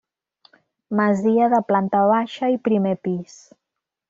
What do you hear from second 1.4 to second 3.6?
de planta baixa i primer pis.